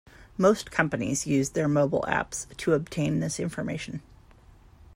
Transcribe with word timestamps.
Most 0.35 0.71
companies 0.71 1.27
use 1.27 1.49
their 1.49 1.67
mobile 1.67 2.03
apps 2.07 2.47
to 2.57 2.73
obtain 2.73 3.19
this 3.19 3.39
information. 3.39 4.01